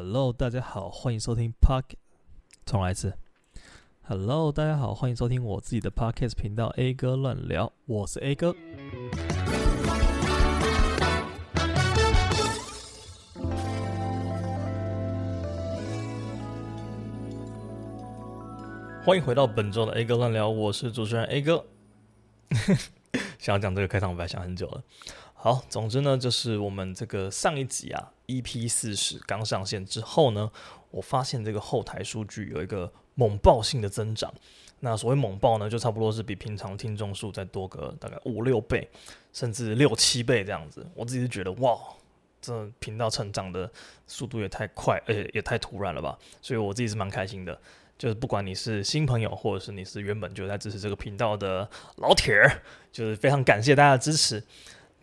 [0.00, 1.96] Hello，大家好，欢迎收听 Park。
[2.64, 3.14] 重来一次。
[4.02, 8.54] Hello，大家好，欢迎收听我自己的 Podcast 频道 A 哥乱聊，我是 A 哥。
[19.04, 21.66] 欢迎回到本周的 A 哥乱聊，我是主持人 A 哥。
[23.40, 24.80] 想要讲这个开场白，想很久了。
[25.34, 30.50] 好，总之呢，就是我们这个上一集啊，EP 四十刚上线之后呢，
[30.92, 34.32] 我发现这个后台数据有一个猛爆性的增长。
[34.80, 38.88] 那所谓猛爆呢，就差不多是比平常听众数再多个大概五六倍，
[39.32, 40.86] 甚至六七倍这样子。
[40.94, 41.76] 我自己是觉得，哇，
[42.40, 43.68] 这频道成长的
[44.06, 46.16] 速度也太快，而且也太突然了吧。
[46.40, 47.60] 所以我自己是蛮开心的。
[47.98, 54.40] 就是不管你是新朋友，或者是你是原本就在支持这个频道的老铁儿，就是非常感谢大家的支持。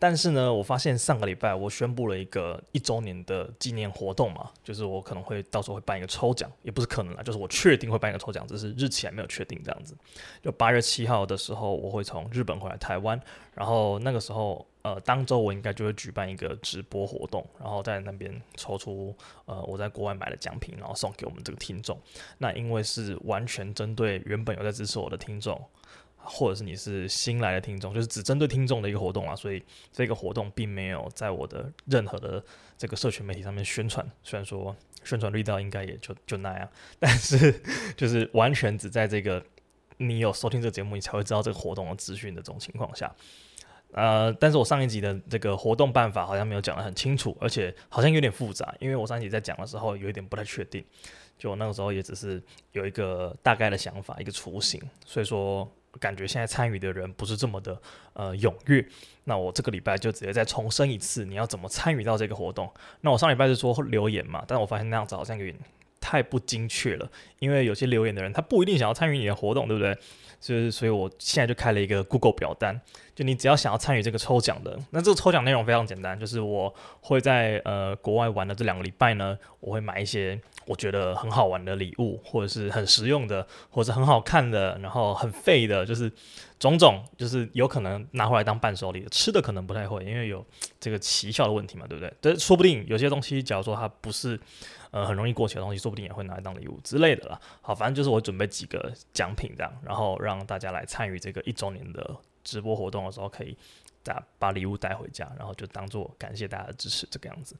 [0.07, 9.97] 但是呢，我发现上个礼拜我宣布了一个一周年的纪念活动嘛，就是我可能会到时候会办一个抽奖，也不是可能啦，就是我确定会办一个抽奖，只是日期还没有确定这样子。
[10.43, 13.19] 就八月七号的时候，我会从日本回来台湾，
[13.55, 19.11] 然后那个时候，呃，当周我应该就会举办一个直播活动，然后在那边抽出
[19.45, 21.99] 呃我在国外买的奖品，然后送给我们这个听众。
[22.37, 25.59] 那因为是完全针对原本有在支持我的听众。
[26.25, 32.43] 或者是你是新来的听众，就是只针对听众的一个活动啊，所以这个活动并没有在我的任何的
[32.77, 36.67] 这个社群媒体上面宣传，虽然说宣传力道应该也就就那样，
[36.99, 37.61] 但是
[37.95, 39.41] 就是完全只在这个
[39.97, 43.13] 你有收听这个节目，你才会知道这个活动的资讯的这种情况下，
[43.93, 50.83] 呃，但是我上一集的这个活动办法好像没有讲得很清楚，而且好像有点复杂，因为我上一集在讲的时候有一点不太确定，
[51.37, 55.71] 就那个时候也只是有一个大概的想法，一个雏形，所以说。
[55.99, 57.79] 感觉现在参与的人不是这么的
[58.13, 58.85] 呃踊跃，
[59.25, 62.71] 那我这个礼拜就直接再重申一次，你要怎么参与到这个活动？
[63.01, 65.55] 那我上礼拜是说留言嘛，但我发现那样子好像有点
[65.99, 69.97] 太不精确了，因为有些留言的人他不一定想要参与你的活动，对不对？
[70.45, 72.79] 就是所以我现在就开了一个 Google 表单，
[73.15, 80.39] 就你只要想要参与这个抽奖的，那这个抽奖内容非常简单，就是我会在呃国外玩的这两个礼拜呢，我会买一些。
[80.67, 86.11] 我觉得很好玩的礼物，或者是很实用的，或者很好看的，然后很废的，就是
[86.57, 89.09] 种种，就是有可能拿回来当伴手礼的。
[89.09, 90.43] 吃的可能不太会，因为有
[90.79, 92.11] 这个奇效的问题嘛，对不对？
[92.19, 94.39] 但说不定有些东西，假如说它不是
[94.95, 97.37] 呃很容易过期的东西，说不定也会拿来当礼物之类的啦。
[97.61, 103.57] 好，反正就是我准备几个奖品这样，然后让大家来参与这个一周年的直播活动的时候，可以
[104.05, 107.57] 把把礼物带回家，然后就当做感谢大家的支持这个样子。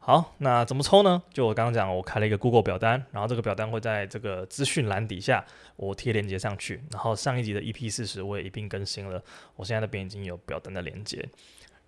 [0.00, 1.22] 好，那怎么抽呢？
[1.32, 5.44] 就我刚刚讲，我开了一个 Google 表单，然后这个表单会在这个资讯栏底下，
[5.76, 6.82] 我贴链接上去。
[6.90, 9.22] 然后上一集的 EP 四十我也一并更新了，
[9.54, 11.28] 我现在那边已经有表单的链接。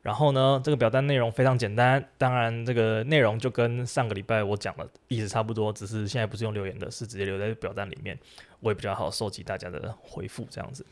[0.03, 8.19] 然后呢，这个表单内容非常简单，当然这个内容就跟上个礼拜我讲的意思差不多，只是现在不是用留言的，是直接留在表单里面，
[8.61, 10.87] 我也比较好收集大家的回复这样子。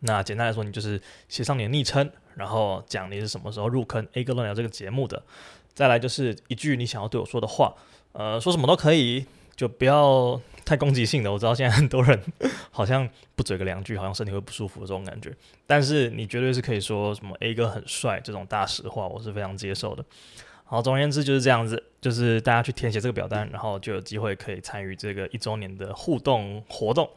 [0.00, 5.22] 那简单来说，你就是写上你的昵称，然后讲你是什么时候入坑 A 哥乱聊这个节目的。
[5.74, 7.74] 再来就是一句你想要对我说的话，
[8.12, 11.32] 呃，说什么都可以，就不要太攻击性的。
[11.32, 12.20] 我知道现在很多人
[12.70, 15.34] 好像不嘴个两句，好像身体会不舒服这种感觉。
[15.66, 20.04] 但是你绝对是可以说什么 A 哥很帅这种大实话，我是非常接受的。
[20.64, 27.08] 好，总而言之就是这样子，就是大家去填写这个表单，然后就有机会可以参与这个一周年的互动活动。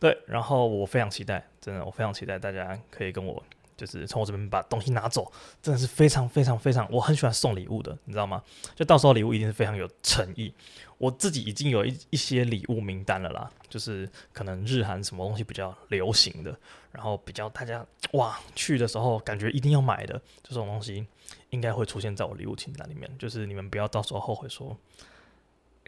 [0.00, 3.40] 对，然后我非常期待，真的，我非常期待大家可以跟我。
[3.74, 8.40] 就是从我这边把东西拿走，真的是非常非常非常，我很喜欢送礼物的，你知道吗？
[8.76, 10.52] 就到时候礼物一定是非常有诚意。
[11.02, 16.56] 我自己已经有一一些礼物名单了啦，就是可能日韩什么东西比较流行的，
[16.92, 21.04] 然后比较大家哇去的时候感觉一定要买的这种东西，
[21.50, 23.10] 应该会出现在我礼物清单里面。
[23.18, 24.78] 就是你们不要到时候后悔说。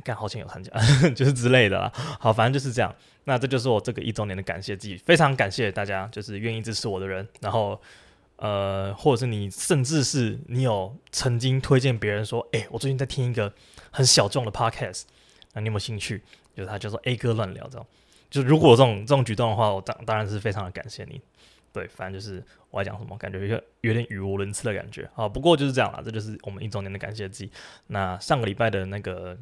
[0.03, 0.73] 干好钱有参加，
[1.15, 1.91] 就是之类的啦。
[2.19, 2.93] 好，反正就是这样。
[3.23, 7.27] 那这就是我这个一周年的感谢自己，非常感谢大家，就是愿意支持我的人。
[7.41, 7.81] 然后，
[8.37, 13.53] 呃，或者是你，甚至是你有曾经推荐别人说，诶、我最近在听一个
[13.91, 15.03] 很小众的 podcast，
[15.53, 16.23] 那你有没有兴趣？
[16.55, 17.87] 就是他叫做 A 哥乱聊，这种。
[18.31, 21.21] 就如果这种这种举动的话，我当当然是非常的感谢你。
[21.73, 25.09] 对，反正就是我要讲什么，感觉有有点语无伦次的感觉。
[25.15, 27.51] 好，不过就是这样啦，这就是我们一周年的感谢祭。
[27.89, 29.37] 那上个礼拜的那个。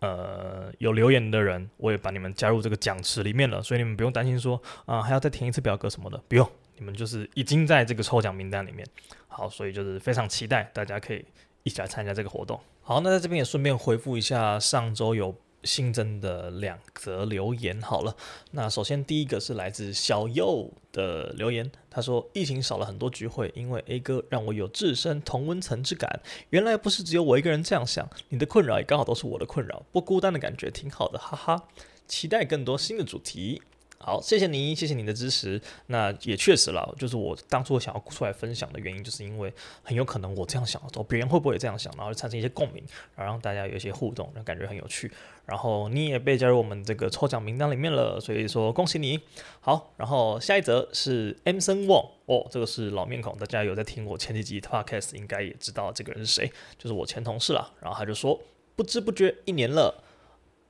[0.00, 6.46] 呃，有留言的人，我也把你们加入这个奖池里面了，所以你们不用担心说啊、还要再填一次表格什么的，不用，
[6.76, 8.86] 你们就是已经在这个抽奖名单里面。
[9.28, 11.24] 好，所以就是非常期待大家可以
[11.64, 12.60] 一起来参加这个活动。
[12.82, 15.34] 好，那在这边也顺便回复一下上周有
[15.64, 17.80] 新增的两则留言。
[17.80, 18.14] 好了，
[18.52, 26.20] 那首先第一个是来自小右的留言，他说：“疫情少了很多聚会，因为 A 哥让我有置身同温层之感。
[26.50, 31.68] 原来不是只有我一个人这样想，你的困扰也刚好都是我的困扰，不孤单的感觉挺好的，哈哈。
[32.06, 33.62] 期待更多新的主题。”
[33.98, 35.58] 好，谢谢你，谢谢你的支持。
[35.86, 39.50] 那也确实了，就是我当初想要出来分享的原因，就是因为
[39.82, 42.84] 很有可能我这样想的时候，别人会不会也这样想，然后产生一些共鸣，
[43.16, 45.10] 然后让大家有一些互动，让感觉很有趣。
[45.46, 49.18] 然后你也被加入我们这个抽奖名单里面了，所以说恭喜你。
[49.60, 57.72] 好，然后下一则是 Emson Wong，哦，这个是老面孔，大家有在听我前几集 Podcast，应该也知道这个人是谁，就是我前同事了。
[57.80, 58.38] 然后他就说，
[58.76, 60.02] 不知不觉一年了。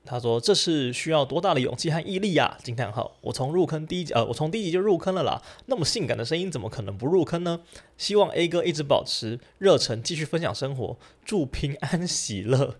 [0.06, 3.17] 他说：“这是需要多大的勇气和毅力呀！”惊叹号！
[3.23, 5.41] 我从入坑第一集，呃，我从第一集就入坑了啦。
[5.67, 7.61] 那么性感的声音，怎么可能不入坑呢？
[7.97, 12.77] 希望 A 哥一直保持热忱，继续分享生活，祝平安喜乐。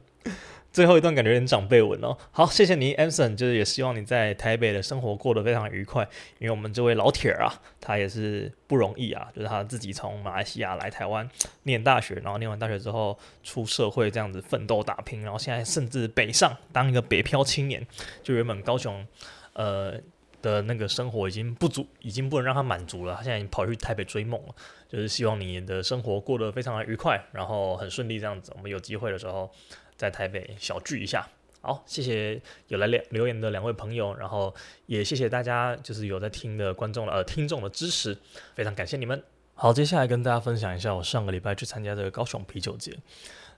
[0.75, 2.19] 最后一段感觉有点长辈文哦。
[2.33, 6.03] 好，谢谢你，Anson，就是也希望你在台北的生活过得非常愉快。
[6.41, 7.47] 因为我们这位老铁啊，
[7.81, 11.31] 他也是不容易啊，就是他自己从马来西亚来台湾
[11.63, 17.87] 念大学，然后念完大学之后出社会这样子奋斗打拼，然后现在甚至北上当一个北漂青年。
[18.25, 19.07] 就原本高雄
[19.53, 19.95] 呃
[20.43, 24.55] 的那个生活已经不足，已经不能让他满足了，他现在已经跑去台北追梦了。
[24.89, 28.53] 就是希望你的生活过得非常的愉快，然后很顺利这样子。
[28.57, 29.49] 我们有机会的时候。
[30.05, 31.27] 在台北小聚一下，
[31.63, 34.55] 好，谢谢有来留言的两位朋友，然后
[34.85, 38.15] 也谢谢大家，就是有在听的观众了呃听众的支持，
[38.55, 39.23] 非常感谢你们。
[39.57, 42.99] 好，接下来跟大家分享一下我上个礼拜去参加这个高雄啤酒节。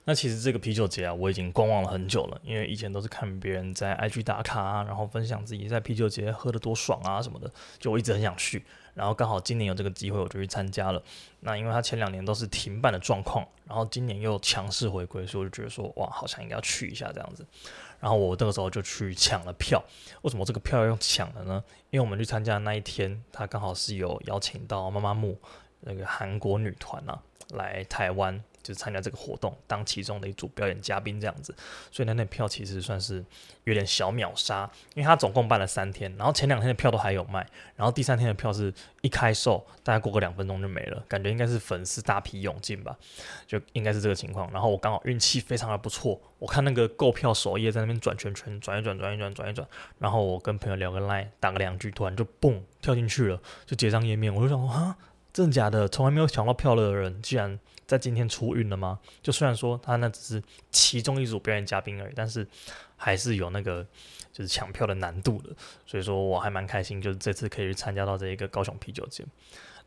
[0.04, 8.62] 那其实这个啤酒节啊，我已经观望了很久了，因为以前都是看别人在 IG 打卡啊，然后分享自己在啤酒节喝得多爽啊什么的，就我一直很想去。
[8.94, 11.02] 然后刚好今年有这个机会，我就去参加了。
[11.40, 17.44] 那因为他前两年都是停办的状况，然后今年又强势回归，所以我就觉得说，哇，好像应该要去一下这样子。
[17.98, 19.82] 然后我那个时候就去抢了票。
[20.22, 21.64] 为什么这个票要用抢的呢？
[21.90, 25.36] 因为我们去参加那一天，他刚好是有邀请到妈妈木
[25.80, 27.20] 那个韩国女团啊
[27.50, 28.42] 来台湾。
[28.66, 31.54] 就是参加这个活动，当其中的一组表演嘉宾这样子，
[31.92, 33.24] 所以那那票其实算是
[33.62, 37.46] 有点小秒杀，因为他总共办了三天，然后前两天的票都还有卖，
[37.76, 42.98] 然后第三天的票是一开售，大概过个两分钟就没了，感觉应该是粉丝大批涌进吧，
[43.46, 44.50] 就应该是这个情况。
[44.52, 49.64] 然后我刚好运气非常的不错，我看那个购票首页在那边转圈圈，转一转，转一转，转一转，
[50.00, 54.96] 然后我跟朋友聊个 line，打个两句，突然就蹦跳进去了，就结账页面，我就想说啊，
[55.36, 55.86] 真的假的？
[55.86, 57.58] 从来没有抢到票的人，居然。
[57.86, 58.98] 在今天出运了吗？
[59.22, 60.42] 就虽然说他那只是
[60.72, 62.44] 其中一组表演嘉宾而已，但是
[62.96, 63.86] 还是有那个
[64.32, 65.50] 就是抢票的难度的，
[65.86, 69.24] 所以说我还蛮开心，就是这次可以去参加到这一个高雄啤酒节。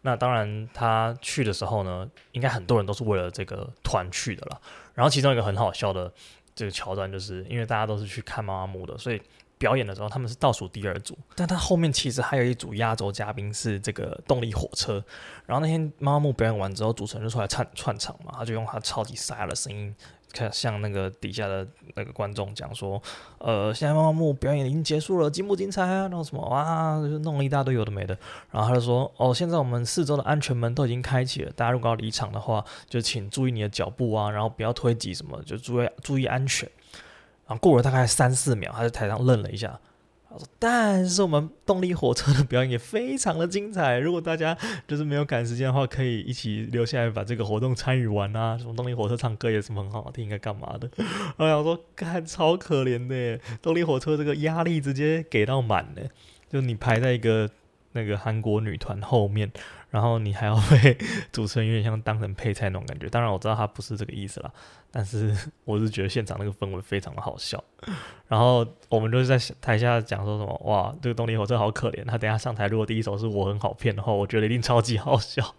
[0.04, 4.62] 那当然他去的时候呢，应该很多人都是为了这个团去的啦。
[4.94, 6.10] 然后其中一个很好笑的
[6.56, 9.22] 这个桥段，就是因为大家都是去看妈妈木的，所以。
[9.59, 15.03] 表演的时候，他们是倒数第二组，但他后面其实还有一组压轴嘉宾是这个动力火车。
[15.45, 19.94] 然后那天妈妈木表演完之后，主持人就出来串串场嘛，他就用他超级沙哑的声音，
[20.31, 23.01] 看向那个底下的那个观众讲说
[23.39, 26.07] ：“呃，现在妈妈木表演已经结束了，精不精彩啊？
[26.07, 28.17] 然后什么哇，就弄了一大堆有的没的。
[28.51, 36.69] 然后他就说：哦，现在我们四周的安全门都已经开启了，大家如果要离场的话，就请注意你的脚步啊，然后不要推挤什么，就注意注意安全。”
[37.50, 39.80] 然后过了大概三四秒，他在台上愣了一下，
[40.30, 44.56] 他说：“但是我们动力火车的表演也非常的精彩，如果大家
[44.88, 48.56] 就是没有赶时间的话，可以一起留下来把这个活动参与完啊。
[48.56, 50.88] 什么动力火车唱歌也是很好听，应该干嘛的？”
[51.38, 56.04] 我说，看超可怜的，动力火车这个压力直接给到满了，
[56.47, 57.50] 就你排在一个
[57.94, 59.52] 那个韩国女团后面。
[59.90, 60.98] 然后你还要被
[61.31, 64.52] 主持人有点像当成配菜那种感觉，当然我知道他不是这个意思啦，
[64.92, 67.64] 但是 我是觉得现场那个氛围非常的好笑。
[68.28, 75.56] 然后我们就是在台下讲说什么，哇，这个动力火车好可怜，他等下上台如果第一首是我很好骗的话，我觉得一定超级好笑。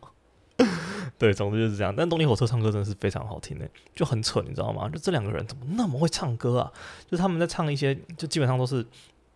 [1.18, 1.92] 对，总之就是这样。
[1.96, 4.88] 但动力火车唱歌真的是非常好听的，就很扯，你知道吗？
[4.88, 6.72] 就这两个人怎么那么会唱歌啊？
[7.10, 8.86] 就他们在唱一些，就基本上都是。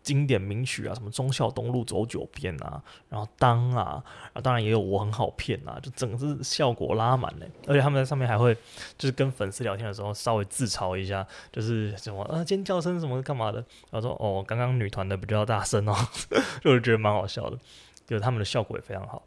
[0.04, 7.50] 经典名曲啊，什么忠孝东路走九遍啊，然后当啊，啊，当然也有我很好骗啊，就整个是效果拉满嘞。
[7.66, 8.54] 而且他们在上面还会
[8.99, 15.96] 就是跟粉丝聊天的时候稍微自嘲一下，就是什么啊尖叫声什么干嘛的，然后说哦刚刚女团的比较大声哦，
[16.62, 17.58] 就是觉得蛮好笑的，
[18.06, 19.23] 就是他们的效果也非常好。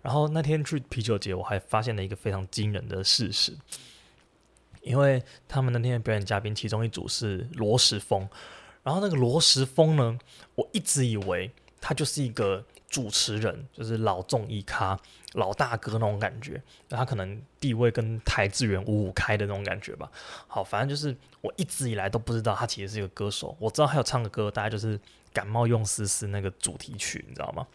[0.00, 3.54] 然后那天去啤酒节，我还发现了一个非常惊人的事实，
[4.80, 8.26] 因为他们那天的表演嘉宾其中一组是罗时丰。
[8.82, 10.18] 然后那个罗时丰呢，
[10.54, 14.98] 我一直以为他就是一个主持人，就是老综艺咖、
[15.32, 16.62] 老大哥那种感觉。
[16.88, 20.10] 他可能地位跟台智源五五开的那种感觉吧。
[20.46, 23.56] 好，反正就是我一直以来都不知道他其实是一个歌手。
[23.58, 24.98] 我知道他有唱的歌，大概就是
[25.32, 27.66] 《感冒用丝丝》那个主题曲，你知道吗？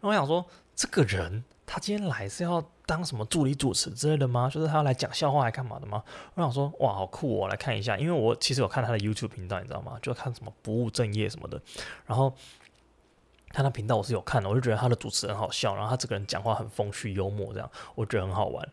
[0.00, 0.44] 然后我想说，
[0.76, 1.42] 这个人。
[1.68, 4.48] 他今天来是要当什么助理主持之类的吗？
[4.48, 6.00] 就是他要来讲笑话来干嘛的吗？
[6.34, 7.38] 我想说，哇，好酷哦！
[7.38, 9.98] 我来看一下，因为我其实有看他的 YouTube 频道，你知道吗？
[10.00, 11.60] 就看什么不务正业什么的。
[12.06, 12.32] 然后
[13.48, 18.68] 他那频道我是有看的，我就觉得他的主持很好笑，然后他这个人讲话很风趣幽默，这样我觉得很好玩。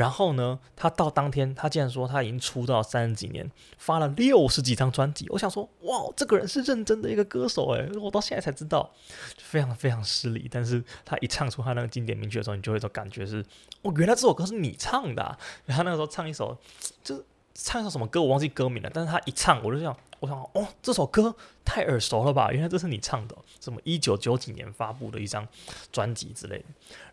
[0.00, 5.26] 然后呢，他到当天，他竟然说他已经出道三十几年，发了六十几张专辑。
[5.28, 8.90] 我想说，哇，这个人是认真的一个歌手诶，我到现在才知道，
[9.36, 10.48] 非常非常失礼。
[10.50, 13.44] 但是他一唱出他那个经典名曲的时候，你就会有感觉是，
[13.82, 15.38] 哦，原来这首歌是你唱的。
[15.66, 16.56] 然后那个时候唱一首，
[17.04, 17.22] 就
[17.64, 18.90] 唱一首什么歌，我忘记歌名了。
[18.92, 19.96] 但是他一唱，我就想。
[20.20, 22.52] 我想，哦，这首歌太耳熟了吧？
[22.52, 25.48] 原来这是你唱的，什么一九九几年发布的一张
[25.90, 26.64] 专辑之类的。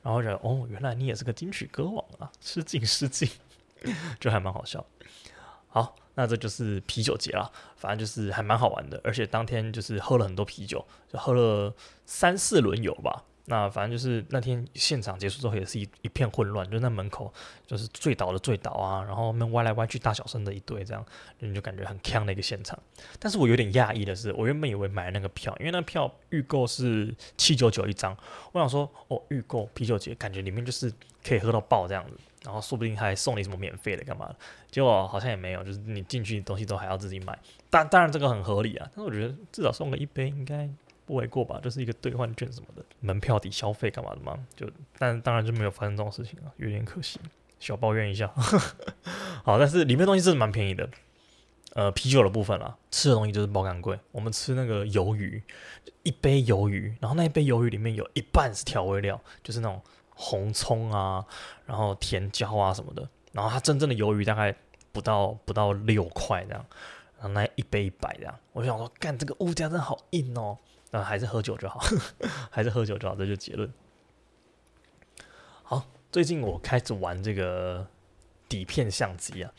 [0.03, 3.29] 然后觉得，哦，原来你也是个金曲歌王啊，失敬失敬，
[4.19, 4.85] 就还蛮好笑。
[5.69, 11.73] 好，那这就是啤酒节了，反正就是还蛮好玩的，而且当天就是喝了很多啤酒，就喝了
[12.05, 13.23] 三四轮有吧。
[13.49, 17.33] 那反正就是那天现场结束之后也是一一片混乱，就那门口
[17.65, 21.05] 就是醉倒的醉倒啊，然后那歪来歪去大小声的一堆这样，
[21.39, 22.77] 你就感觉很锵的一个现场。
[23.17, 28.13] 但是我有点讶异的是，我原本以为买那个票，因为那票预购是七九九一张，
[28.51, 30.91] 我想说哦，预购啤酒节感觉里面就是
[31.23, 34.35] 可以喝到爆这样子，然后说不定还送你什么免费的干嘛的，
[34.69, 37.39] 结果好像也没有，就是你进去东西都还要自己买。
[37.69, 40.69] 当当然这个很合理啊，但是我觉得至少送个一杯应该。
[41.07, 47.17] 不为过吧，就是一个兑换券什么的，门票抵消费干嘛的嘛，就但当然就没有发生这种事情了，有点可惜，
[47.59, 48.27] 小抱怨一下。
[49.45, 50.89] 好，但是里面东西真的蛮便宜的，
[51.75, 53.97] 呃，啤酒的部分啦，吃的东西就是爆干贵。
[54.11, 55.41] 我们吃那个鱿鱼，
[56.03, 61.25] 一杯鱿鱼，然后那一杯鱿鱼里面有一半是调味料，就是那种红葱啊，
[61.65, 64.53] 然后甜椒啊什么的，然后它真正的鱿鱼大概
[64.91, 66.65] 不到不到六块这样，
[67.15, 70.57] 然后那一杯一百这样，我想说，干这个物价真的好硬哦。
[70.91, 71.79] 那、还是喝酒就好，
[72.49, 73.71] 还是喝酒就好，这就结论。
[75.63, 77.87] 好，最近我开始玩这个
[78.47, 79.51] 底片相机啊，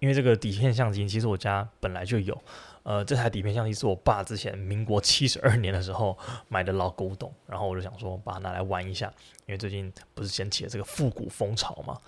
[0.00, 2.40] 因为这个底片相机其实我家本来就有。
[2.86, 6.16] 呃，这台底片相机是我爸之前民国七十二年的时候
[6.46, 9.12] 买的老古董，然后我就想说把它拿来玩一下，
[9.46, 12.00] 因为最近不是掀起了这个复古风潮嘛，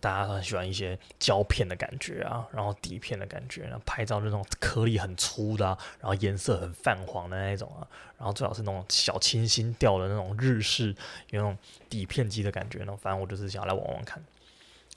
[0.00, 5.66] 大家很喜欢一些胶片的感觉啊，然后底片的感觉，然后拍照那种颗粒很粗的，
[6.00, 7.86] 然后颜色很泛黄的那种啊，
[8.16, 10.96] 然后最好是那种小清新调的那种日式
[11.28, 11.54] 有那种
[11.90, 14.24] 底片机的感觉，那反正我就是想要来玩玩看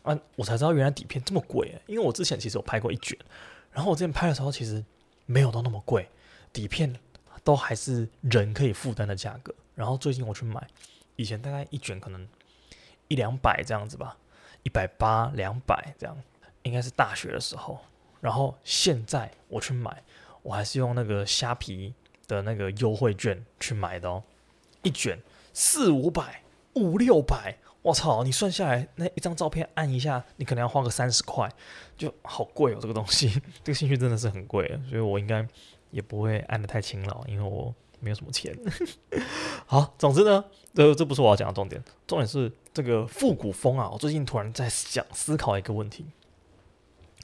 [0.04, 3.20] 啊，我才知道原来底片这么贵，因为我之前其实有拍过一卷，
[3.74, 4.82] 然后我之前拍的时候其实。
[5.26, 6.10] 没有到那么贵，
[6.54, 6.96] 底片
[7.44, 9.54] 都还是人可以负担的价格。
[9.74, 10.68] 然后最近我去买，
[11.16, 12.28] 以前大概一卷可能
[13.08, 14.18] 一两百这样子吧，
[14.64, 16.18] 一百八、两百这样，
[16.64, 17.80] 应该是大学的时候。
[18.22, 20.04] 然后现在我去买，
[20.42, 21.94] 我还是用那个虾皮
[22.28, 24.24] 的那个优惠券去买的哦，
[24.82, 25.20] 一卷
[25.54, 26.42] 四五百、
[26.74, 27.58] 五六百。
[27.86, 28.24] 我操！
[28.24, 31.48] 你算下来那一张照片按一下，你可能要花个三十块，
[31.96, 32.80] 就好贵哦。
[32.82, 33.30] 这个东西，
[33.64, 35.48] 这个兴趣真的是很贵，所以我应该
[35.92, 38.58] 也不会按得太勤劳，因为我没有什么钱。
[39.68, 43.88] 好，总之呢，这这不是我要讲的重点，重点是这个复古风啊。
[43.94, 46.08] 我最近突然在想思考一个问题：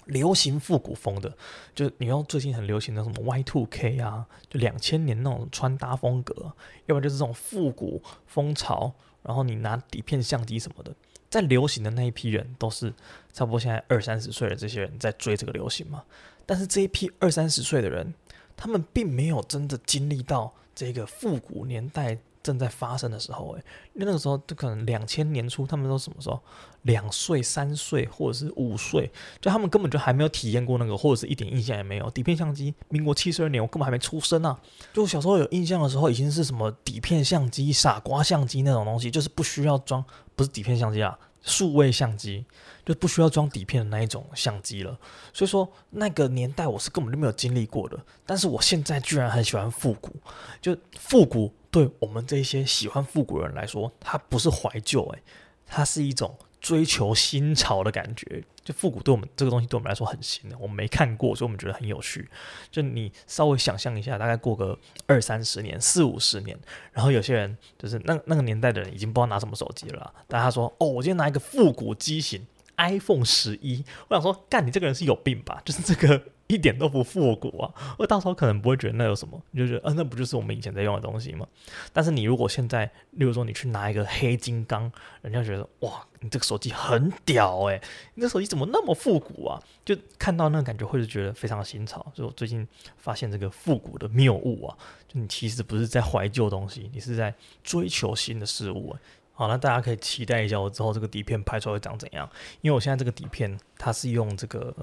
[0.05, 1.35] 流行复古风的，
[1.73, 6.53] 就你用最近很流行的什么 Y Two K 啊，就两千年那种穿搭风格，
[6.85, 8.93] 要不然就是这种复古风潮。
[9.23, 10.93] 然后你拿底片相机什么的，
[11.29, 12.93] 在流行的那一批人都是
[13.31, 16.03] 差不多现在二三十岁的这些人在追这个流行嘛。
[16.45, 18.13] 但是这一批二三十岁的人，
[18.57, 26.41] 他们并没有真的经历到这个复古年代正在发生的时候，诶，因为那个时候就可能两千年初，他们都什么时候？
[26.83, 32.09] 两岁、三岁或者是五岁，就他们根本就还没有体验过那个，或者是一点印象也没有。
[32.09, 34.59] 底片相机，民国七十二年，我根本还没出生啊！
[34.91, 40.03] 就小时候有印象的时候，已经是什么底片相机、傻瓜相机那种东西，就是不需要装，
[40.35, 42.43] 不是底片相机啊，数位相机，
[42.83, 44.97] 就不需要装底片的那一种相机了。
[45.31, 47.99] 所以说那个年代我是根本就没有经历过的。
[48.25, 50.15] 但是我现在居然很喜欢复古，
[50.59, 55.23] 就复古对我们这些喜欢复古的人来说，它不是怀旧，诶，
[55.65, 56.37] 它是一种。
[56.61, 62.29] 追求新潮的感觉，就复古对我们这个东西对我们来说很新的，我们没看过，所以我们觉得很有趣。
[62.69, 66.55] 就你稍微想象一下，大概过个二三十年、四五十年，
[66.93, 72.45] 然后有些人就是那那个年代的人已经不知道拿什么手机了，但他说：“哦，我今天拿一个复古机型
[72.77, 75.59] iPhone 十一。”我想说，干你这个人是有病吧？
[75.65, 77.71] 就是这个一点都不复古啊。
[77.97, 81.47] 我到时候可能不会觉得那有什么，你就觉得，嗯、呃，那不就是我们以前在用的东西吗？
[81.93, 84.91] 但是你如果现在，例如说你去拿一个黑金刚，
[85.21, 87.81] 人家觉得，哇，你这个手机很屌诶、
[88.15, 89.61] 你这手机怎么那么复古啊？
[89.85, 92.05] 就看到那个感觉，会是觉得非常新潮。
[92.13, 92.67] 所以我最近
[92.97, 94.77] 发现这个复古的谬误啊，
[95.07, 98.95] 就你其实不是在怀旧东西，你是在追求新的事物、
[99.33, 102.29] 好，那大家可以期待一下我之后这个底片拍出来会长怎样？
[102.61, 104.75] 因为我现在这个底片它是用这个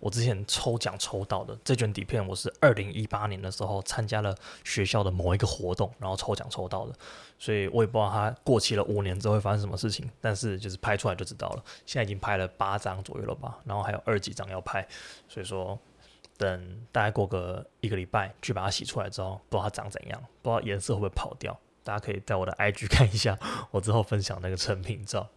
[0.00, 6.94] 我之前抽奖抽到的这卷底片，我是二零一八年的时候参加了学校的某一个活动，然后抽奖抽到的，
[7.38, 11.64] 所以我也不知道它过期了五年之后会发生什么事情，但是就是拍出来就知道了。
[11.86, 14.86] 现在已经拍了八张左右了吧，然后还有二几张要拍，
[15.28, 15.78] 所以说
[16.36, 21.58] 等大概过个一个礼拜去把它洗出来之后，不知道它长怎样，不知道颜色会不会跑掉。
[21.82, 23.38] 大家可以在我的 IG 看一下，
[23.70, 25.28] 我之后分享那个成品照。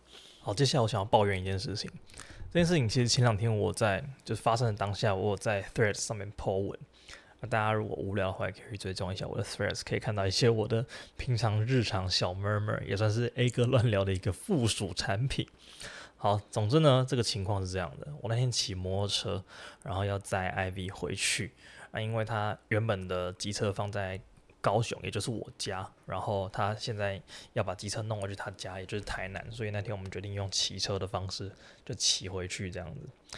[0.42, 1.90] 好，接下来我想要抱怨一件事情。
[2.54, 6.80] 这件事情其实前两天我在就是发生的当下，我在 Threads 上面 po 文。
[7.40, 10.86] 那大家如果无聊的话，也可以追踪一下我的 Threads，可以看到一些我的
[11.18, 15.48] 平常日常小 murmur，也算是 A 哥乱聊的一个附属产品。
[16.16, 19.44] 好，总之呢，这个情况是这样的：我那天骑摩托车，
[19.82, 21.54] 然后要载 IV 回去，
[21.90, 24.22] 啊，因为他原本的机车放在。
[24.64, 31.52] 高雄，也就是我家，然后他现在要把机车弄过去他家，也就是台南，所以那天我们决定用骑车的方式
[31.86, 33.38] 就骑回去这样子。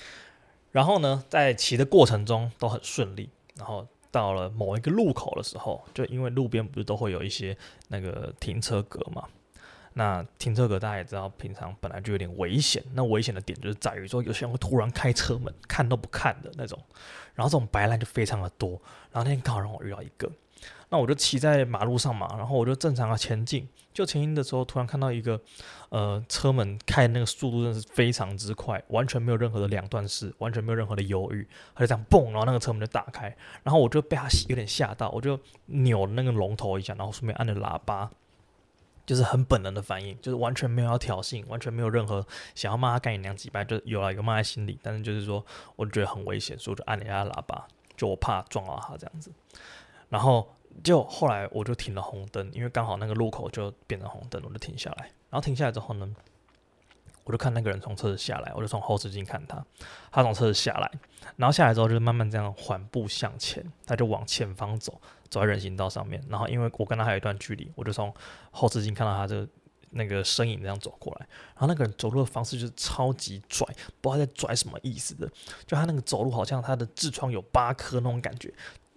[0.71, 9.27] 然后呢，在骑的过程中都很顺利，然后到了某一个路口的时候，就因为路边不是都会有一些那个停车格嘛，
[9.93, 16.79] 那停车格大家也知道，平常本来就有点危险，那危险的点就是在于说有些人会突然开车门看都不看的那种，
[17.33, 18.71] 然后这种白烂就非常的多，
[19.11, 20.31] 然后那天刚好让我遇到一个。
[20.89, 25.39] 那我就骑在马路上嘛，然后我就正常的前进，就前进的时候，突然看到一个，
[25.89, 38.11] 呃，车门开的那个速度真的是非常之快，完全没有任何的两段式，完全没有任何的犹豫，他就这样蹦，然后那个车门就打开，然后我就被他有点吓到，我就扭了那个龙头一下，然后顺便按了喇叭，
[39.07, 45.43] 就是很本能的反应，就是完全没有要挑衅，完全没有任何想要骂他干你娘几百，就有了有骂在心里，但是就是说，
[45.75, 49.31] 我觉得很危险，所以我就按了一下喇叭，就我怕撞到他这样子，
[50.15, 50.47] 然后。
[50.83, 55.05] 就后来我就停了红灯，因为刚好那个路口就变成红灯，我就停下来。
[55.29, 56.13] 然后停下来之后呢，
[57.23, 59.65] 我就看那个人从车子下来，我就从后视镜看他，
[60.11, 60.91] 他从车子下来，
[61.37, 66.21] 然后下来之后就慢慢这样缓步向前，他就往前方走，走在人行道上面。
[66.27, 68.13] 然后因为我跟他还有一段距离，我就从
[68.51, 69.47] 后视镜看到他这个
[69.91, 71.25] 那个身影这样走过来。
[71.53, 73.65] 然后那个人走路的方式就是超级拽，
[74.01, 75.25] 不知道在拽什么意思的，
[75.65, 78.53] 就他那个走路好像他的痔疮有八颗那种感觉。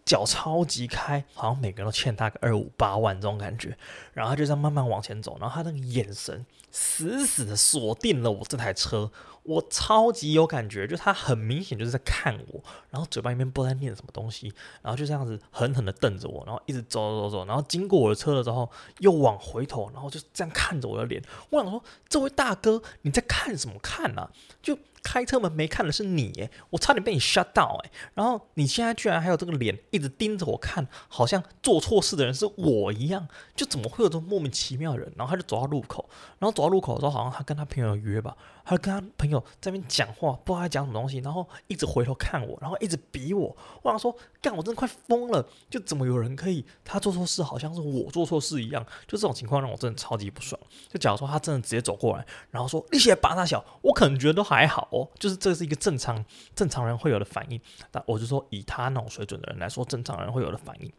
[0.09, 3.77] 脚超级开，好像每个人都欠他个二五八万这种感觉，
[4.15, 9.11] 然后他就这样慢慢往前走，然后他那个眼神死死的锁定了我这台车。
[9.49, 21.23] 我超级有感觉，就他很明显就是在看我，然后嘴巴里面不知道在念什么东西，然后就这样子狠狠的瞪着我，然后一直走走走，然后经过我的车了之后又往回头，然后就这样看着我的脸。
[21.49, 24.31] 我想说，这位大哥你在看什么看啊？
[24.61, 35.11] 就开车门没看的是你耶，我差点被你 shut down 哎，然后你现在居然还有这个脸一直盯着我看，好像做错事的人是我一样，就怎么会有这种莫名其妙的人？
[35.17, 36.07] 然后他就走到路口，
[36.39, 38.37] 然后走到路口的时候，好像他跟他朋友约吧。
[38.69, 43.57] 他跟他朋友在那边讲话，不知道他讲什么东西，然后一直回头看我，然后一直比我。
[43.81, 45.43] 我想说，干，我真的快疯了！
[45.71, 48.85] 就怎么有人可以他做错事，好像是我做错事一样？
[49.07, 50.61] 就这种情况让我真的超级不爽。
[50.87, 56.23] 就假如说他真的直接走过来，然后说你写八大小，我可能觉得都还好哦，就是这是一个正常
[56.55, 57.59] 正常人会有的反应。
[57.91, 60.93] 但我就说，以他那种水准的人来说，正常人会有的反应。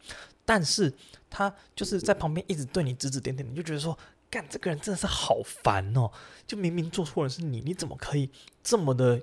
[0.43, 0.91] 但是
[1.29, 3.95] 他就是在旁边一直对你指指点点，你就觉得说。
[4.29, 6.11] 干，这个人真的是好烦哦！
[6.45, 8.29] 就明明做错的是你，你怎么可以
[8.63, 9.19] 这么的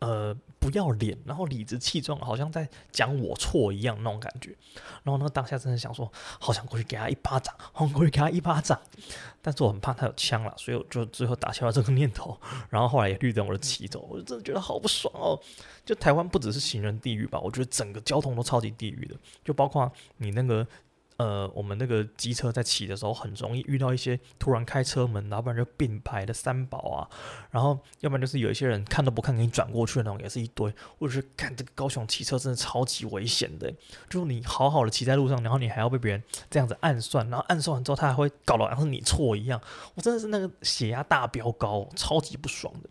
[0.00, 4.54] 呃不要脸，然后理直气壮，好像在讲我错一样那种感觉。
[5.02, 8.78] 然后那个当下真的想说，好想过去给他一巴掌，好过去给他一巴掌。
[9.40, 12.38] 但是我很怕他有枪了，所以我就最后打消了这个念头。
[12.68, 14.06] 然后后来也绿灯，我就骑走。
[14.10, 15.40] 我就真的觉得好不爽哦！
[15.86, 20.66] 就台湾不只是行人地狱吧，我觉得整个交通都超级地狱的，就包括你那个。
[21.20, 27.04] 呃，我们那个机车在骑的时候，很容易遇到一些突然开车门，要不然就并排的三宝啊，
[27.50, 30.72] 然后要不然就是有一些人看都不看给你转过去的那种，也是一堆。
[30.98, 33.70] 或者是看这个高雄骑车真的超级危险的，
[34.08, 39.60] 就你好好的骑在路上，然后你还要被别人这样子暗算，然后暗算完之后他还会搞得好像是你错一样，
[39.94, 42.88] 我真的是那个血压大飙高，超级不爽的。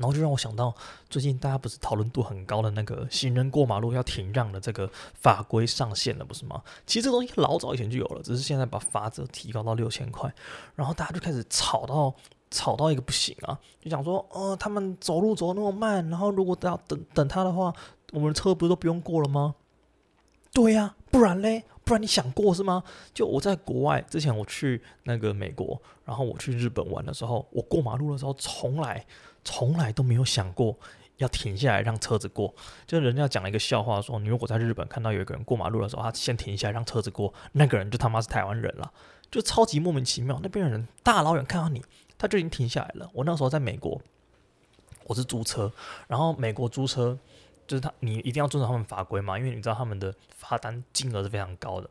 [0.00, 0.74] 然后就让我想到，
[1.10, 6.62] 最近大家不是讨论度很高的那个行人过马路要停让的这个法规上线了，不是吗？
[6.86, 10.32] 其实这东西老早以前就有了，只是现在把罚则提高到六千块，
[10.74, 12.14] 然后大家就开始吵到
[12.50, 17.70] 吵到一个不行啊，就想说，呃，他们走路走那么慢，然后如果要等等他的话，
[18.12, 19.54] 我们的车不是都不用过了吗？
[20.54, 21.64] 对呀、不然嘞？
[21.84, 22.82] 不然你想过是吗？
[23.12, 29.04] 就我在国外之前，我去那个美国，然后我去日本玩的时候，我过马路的时候，从来
[29.44, 30.78] 从来都没有想过
[31.16, 32.54] 要停下来让车子过。
[32.86, 38.92] 就是人家讲了一个笑话说，你如果在日本看到有一个人过马路的时候，他先停下来让车子过，那个人就他妈是台湾人了，
[39.30, 40.40] 就超级莫名其妙。
[40.42, 41.82] 那边的人大老远看到你，
[42.16, 43.10] 他就已经停下来了。
[43.12, 44.00] 我那时候在美国，
[45.04, 45.72] 我是租车，
[46.08, 47.18] 然后美国租车。
[47.66, 51.88] 就是他，你一定要遵守他们法规嘛，因为你知道他们的罚单金额是非常高的。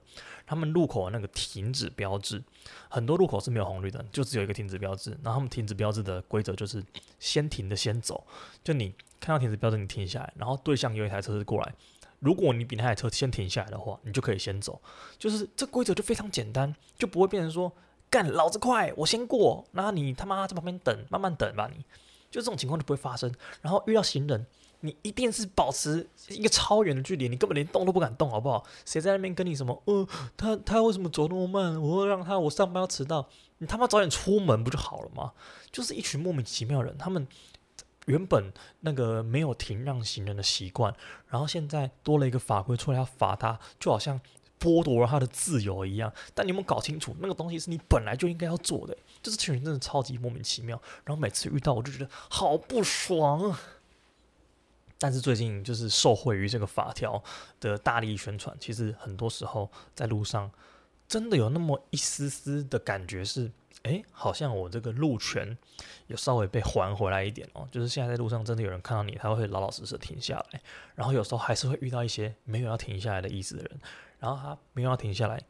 [0.50, 2.44] 他们路口那个停止标志，
[2.90, 5.12] 很多路口是没有红绿灯，就只有一个停止标志。
[5.24, 6.84] 然后他们停止标志的规则就是
[7.20, 8.26] 先停的先走，
[8.64, 11.72] 就你看到停止标志，你停下来，然后对向有一台车子过来，
[12.18, 14.82] 如果你比那台车先停下来的话，你就可以先走。
[15.20, 17.72] 就是这规则就非常简单，就不会变成说
[18.10, 21.86] 干老子快，我先过，那你他妈在旁边等，慢慢等吧，你
[22.32, 23.32] 就这种情况就不会发生。
[23.62, 24.48] 然后遇到行人。
[24.82, 28.66] 你一定是保持一个超远的距离，你根本连动都不敢动，好不好？
[28.86, 29.82] 谁在那边跟你什么？
[29.86, 31.82] 呃，他他为什么走那么慢？
[31.82, 33.28] 我会让他，我上班要迟到。
[33.58, 35.34] 你他妈早点出门不就好了吗？
[35.70, 37.28] 就是一群莫名其妙的人，他们
[38.06, 40.96] 原本那个没有停让行人的习惯，
[41.28, 44.22] 然后现在多了一个法规出来要罚他，就好像
[44.58, 46.14] 剥夺了他的自由一样。
[46.34, 48.96] 但你有没有搞清楚，那个东西是你本来就应该要做的？
[49.22, 53.60] 就是这群人真的超级莫名其妙，然后每次遇到我就觉得好不爽啊。
[55.00, 57.24] 但是最近就是受惠于这个法条
[57.60, 60.52] 的大力宣传，其实很多时候在路上
[61.08, 63.50] 真的有那么一丝丝的感觉是，
[63.84, 65.58] 哎，好像我这个路权
[66.08, 67.66] 有稍微被还回来一点哦。
[67.72, 70.62] 就是现在在路上真的有人看到你，他会老老实实停下来，
[70.96, 73.80] 然后有时候还是会遇到一些没有要停下来的意思的人，
[74.20, 75.42] 然后他没有要停下来，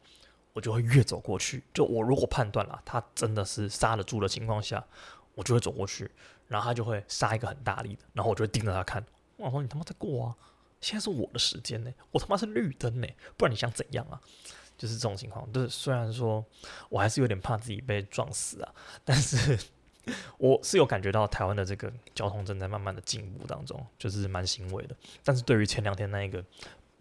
[0.54, 1.64] 我就会越走过去。
[1.74, 4.86] 就我如果判断了他真的是刹得住的情况下，
[5.34, 6.10] 我就会走过去，
[6.48, 9.04] 然后他就会刹一个很大力的，然后我就会盯着他看。
[9.46, 10.36] 我说你他妈在过啊！
[10.82, 14.20] 现在是我的时间呢，我他妈是绿灯呢，不然你想怎样啊？
[14.78, 15.52] 就是这种情况。
[15.52, 16.46] 就是虽然说
[16.88, 18.74] 我还是有点怕自己被撞死啊，
[19.04, 19.60] 但是
[20.40, 24.96] 我是有感觉到台湾的这个交通正在慢慢的进步当中，就是蛮欣慰的。
[25.24, 26.44] 但是对于前两天那一个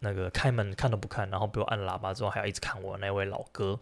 [0.01, 3.79] 那个开门看都不看，然后被我按喇叭之后还要一直看我那位老哥，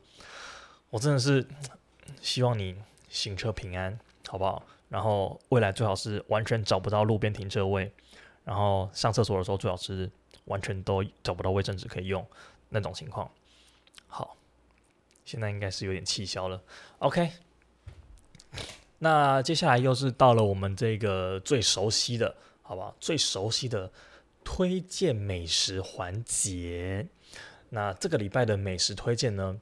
[0.91, 1.47] 我真的是
[2.21, 2.77] 希望你
[3.09, 4.63] 行车平安，好不好？
[4.89, 7.93] 然后未来最好是完全找不到路边停车位。
[8.47, 10.09] 然后上厕所的时候，最好是
[10.45, 12.25] 完全都找不到卫生纸可以用
[12.69, 13.29] 那种情况。
[14.07, 14.37] 好，
[15.25, 16.63] 现在应该是有点气消了。
[17.01, 17.33] OK，
[19.01, 22.95] 那接下来又是到了我们这个最熟悉的，好吧？
[23.01, 23.91] 最熟悉的
[24.45, 27.09] 推荐美食环节。
[27.71, 29.61] 那这个礼拜的美食推荐呢？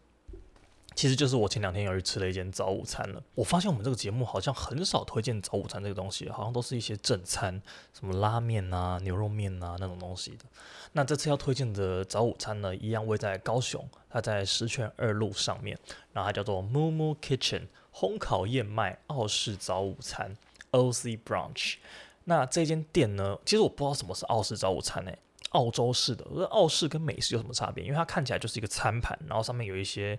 [0.94, 3.22] 其实就是我前两天有去吃了一间早午餐了。
[3.34, 7.60] 我发现我们这个节目好像很少推荐早午餐这个东西，好像都是一些正餐，
[7.92, 10.44] 什么拉面啊、牛肉面啊那种东西的。
[10.92, 15.76] 那这次要推荐的早午餐呢，一样位在高雄，它在十全二路上面，
[16.12, 20.36] 然后它叫做 Moo Moo Kitchen 烘烤燕麦澳式早午餐
[20.70, 21.74] O C Brunch）。
[22.22, 25.18] 那这间店呢，其实我不知道什么是澳式早午餐诶、
[25.50, 26.24] 澳洲式的。
[26.46, 27.82] 澳式跟美式有什么差别？
[27.82, 30.16] 因为它看起来就是一个餐盘，然后上面有一些。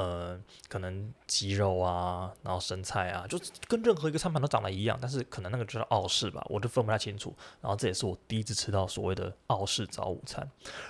[0.00, 7.36] 呃，可能鸡肉啊，然后生菜啊，就跟任何一个餐盘都长得一样，但是可能那个就是澳式吧，我就分不太清楚。
[7.60, 10.40] 然后这也是我第一次吃到所谓的澳式早午餐。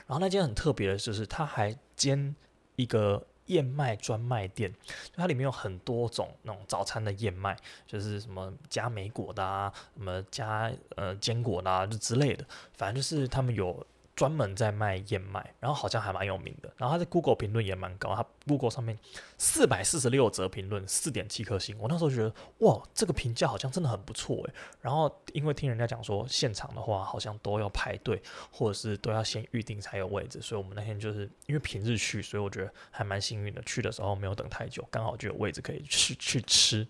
[0.06, 2.36] 然后那间很特别的就是，它还兼
[2.76, 4.72] 一个燕麦专卖店，
[5.16, 12.44] 它里面有很多种那种早餐的燕麦，就是什么加莓果的啊，什么加呃坚果的啊，就之类的，
[12.76, 13.84] 反正就是他们有。
[14.16, 16.70] 专门在卖燕麦，然后好像还蛮有名的。
[16.76, 18.98] 然后他在 Google 评论也蛮高，他 Google 上面
[19.38, 21.74] 四百四十六则评论，四点七颗星。
[21.78, 24.52] 我那时候觉得，哇，这个评价好像真的很不错诶。
[24.82, 28.20] 然后因为听人家讲说，现场的话好像都要排队，
[28.50, 30.40] 或者是都要先预定才有位置。
[30.42, 33.62] 所以我们那天就是因为平日去，所以我觉得还蛮幸运的。
[33.62, 36.86] 去的时候没有等太久，刚好就有位置可以去去吃。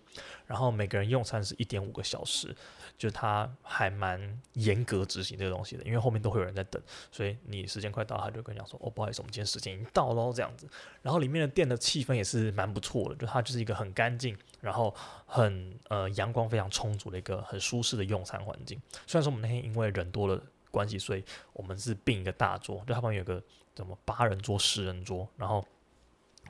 [0.47, 2.53] 然后每个人用餐是一点五个小时。
[3.01, 6.79] 就是他还蛮严格执行这个东西的，因为后面都会有人在等，
[7.11, 10.69] 所以你时间快到，他就跟你讲说：“哦，不好意思，我们今天时间已经到喽。”这样子。
[11.01, 14.93] 然后里面的店的气氛也是蛮不错的，就它就是一个很干净，然后
[15.25, 18.79] 很呃阳光非常充足的一个很舒适的用餐环境。
[19.07, 23.41] 虽然说我们那天因为人多的关系，所以我们是并一个大桌，就他旁边有个
[23.75, 25.65] 什么八人桌、十人桌，然后。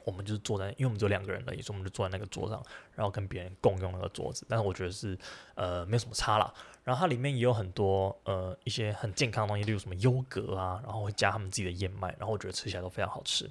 [0.05, 2.63] 我们就是坐在，因为我们只有两个人而已，所以我们就坐在那个桌上，
[2.95, 4.45] 然后跟别人共用那个桌子。
[4.49, 5.17] 但是我觉得是
[5.55, 6.53] 呃没有什么差啦。
[6.83, 13.49] 然后它里面也有很多呃一些很健康的东西，例如什么优格啊，然后会加他们自己的燕麦，然后我觉得吃起来都非常好吃。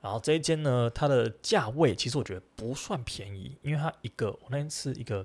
[0.00, 5.24] 然后这一间呢，它的价位其实我觉得不算便宜，因为它一个我那天吃一个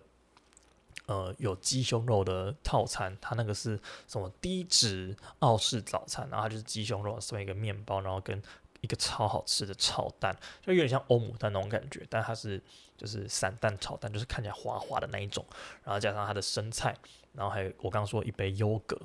[1.05, 8.41] 呃有鸡胸肉的套餐，它那个是什么低脂澳式早餐，然后它就是鸡胸肉送一个面包，然后跟
[8.81, 12.61] 一个超好吃的炒蛋，就有点像欧姆蛋那种感觉，但它是
[12.97, 15.45] 就是散蛋炒蛋，就是看起来滑滑的那一种，
[15.83, 16.95] 然后加上它的生菜，
[17.33, 18.99] 然后还有我刚刚说一杯优格，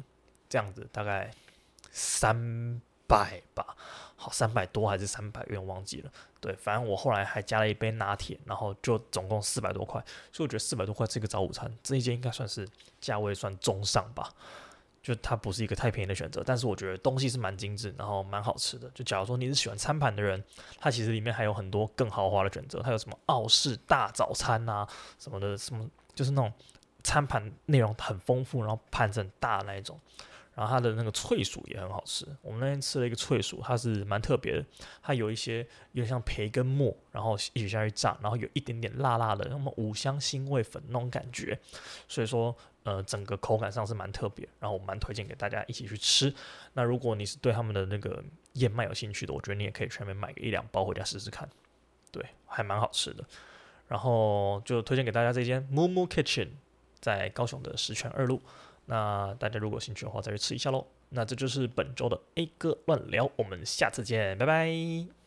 [0.48, 1.30] 这样子大概
[1.90, 3.76] 三百吧，
[4.16, 6.10] 好三百多还是三百，有点忘记了。
[6.40, 12.68] 对，反正我后来还加了一杯拿铁，然后就总共四百多块，所以我觉得四百多块这个早午餐，这一间应该算是
[13.00, 14.32] 价位算中上吧。
[15.04, 18.88] 就它不是一个太便宜的选择，但是我觉得东西是蛮精致，然后蛮好吃的。
[18.94, 20.42] 就假如说你是喜欢餐盘的人，
[20.78, 24.88] 它其实里面还有很多更豪华的选择，它有什么澳式大早餐啊
[25.18, 26.50] 什么的，什么就是那种
[27.02, 30.00] 餐盘内容很丰富，然后盘子很大那一种。
[30.56, 34.64] 然后它的那个脆薯也很好吃，我们那天吃了一个脆薯，它是蛮特别的，
[35.02, 35.58] 它有一些
[35.90, 41.58] 有点像培根末，然后一起下去炸，然后有一点点辣辣的，那么五香腥味粉那种感觉，
[42.06, 46.32] 所以说呃整个口感上是蛮特别，然后我蛮推荐给大家一起去吃。
[46.72, 48.22] 那如果你是对他们的那个
[48.54, 51.48] 燕麦有兴趣的，我觉得你也可以全面买个一两包回家试试看，
[52.12, 53.24] 对，还蛮好吃的。
[53.88, 56.48] 然后就推荐给大家这间 Mumu Kitchen，
[57.00, 58.40] 在高雄的十全二路。
[58.86, 60.86] 那大家如果有兴趣的话，再去吃一下喽。
[61.10, 65.23] 那这就是本周的 A 哥乱聊，我们下次见，拜拜。